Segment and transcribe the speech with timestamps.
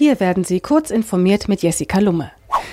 [0.00, 2.30] Hier werden Sie kurz informiert mit Jessica Lumme.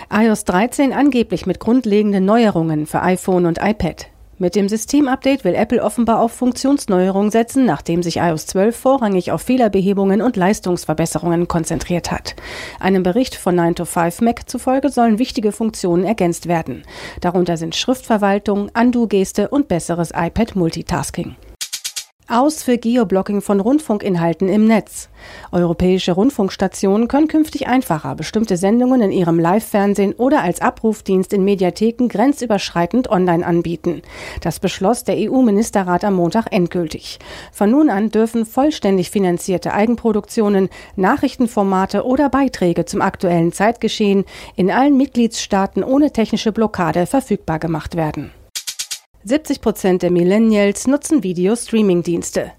[0.10, 4.08] iOS 13 angeblich mit grundlegenden Neuerungen für iPhone und iPad.
[4.38, 9.42] Mit dem Systemupdate will Apple offenbar auf Funktionsneuerungen setzen, nachdem sich iOS 12 vorrangig auf
[9.42, 12.38] Fehlerbehebungen und Leistungsverbesserungen konzentriert hat.
[12.80, 16.84] Einem Bericht von 9to5Mac zufolge sollen wichtige Funktionen ergänzt werden.
[17.20, 21.36] Darunter sind Schriftverwaltung, Undo-Geste und besseres iPad-Multitasking.
[22.30, 25.08] Aus für Geoblocking von Rundfunkinhalten im Netz.
[25.54, 32.10] Europäische Rundfunkstationen können künftig einfacher bestimmte Sendungen in ihrem Live-Fernsehen oder als Abrufdienst in Mediatheken
[32.10, 34.02] grenzüberschreitend online anbieten.
[34.42, 37.20] Das beschloss der EU-Ministerrat am Montag endgültig.
[37.54, 40.68] Von nun an dürfen vollständig finanzierte Eigenproduktionen,
[40.98, 44.26] Nachrichtenformate oder Beiträge zum aktuellen Zeitgeschehen
[44.58, 48.32] in allen Mitgliedstaaten ohne technische Blockade verfügbar gemacht werden.
[49.28, 52.54] 70 Prozent der Millennials nutzen Video-Streaming-Dienste.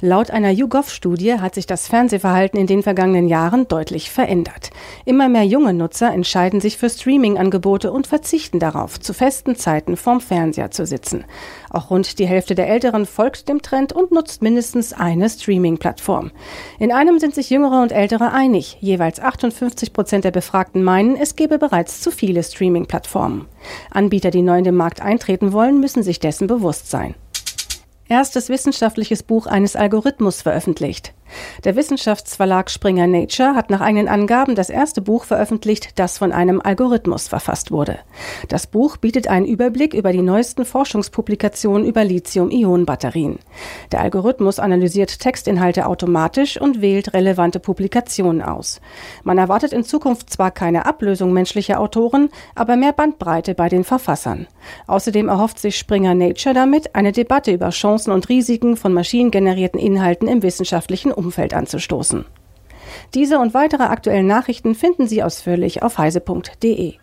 [0.00, 4.70] Laut einer YouGov-Studie hat sich das Fernsehverhalten in den vergangenen Jahren deutlich verändert.
[5.04, 10.20] Immer mehr junge Nutzer entscheiden sich für Streaming-Angebote und verzichten darauf, zu festen Zeiten vorm
[10.20, 11.24] Fernseher zu sitzen.
[11.70, 16.32] Auch rund die Hälfte der Älteren folgt dem Trend und nutzt mindestens eine Streaming-Plattform.
[16.78, 18.76] In einem sind sich Jüngere und Ältere einig.
[18.80, 23.46] Jeweils 58 Prozent der Befragten meinen, es gebe bereits zu viele Streaming-Plattformen.
[23.90, 27.14] Anbieter, die neu in den Markt eintreten wollen, müssen sich dessen bewusst sein
[28.12, 31.14] erstes wissenschaftliches Buch eines Algorithmus veröffentlicht.
[31.64, 36.60] Der Wissenschaftsverlag Springer Nature hat nach eigenen Angaben das erste Buch veröffentlicht, das von einem
[36.62, 37.98] Algorithmus verfasst wurde.
[38.48, 43.38] Das Buch bietet einen Überblick über die neuesten Forschungspublikationen über Lithium-Ionen-Batterien.
[43.92, 48.80] Der Algorithmus analysiert Textinhalte automatisch und wählt relevante Publikationen aus.
[49.24, 54.46] Man erwartet in Zukunft zwar keine Ablösung menschlicher Autoren, aber mehr Bandbreite bei den Verfassern.
[54.86, 60.28] Außerdem erhofft sich Springer Nature damit, eine Debatte über Chancen und Risiken von maschinengenerierten Inhalten
[60.28, 61.21] im wissenschaftlichen Umfeld
[61.54, 62.24] anzustoßen.
[63.14, 66.94] Diese und weitere aktuellen Nachrichten finden Sie ausführlich auf heise.de.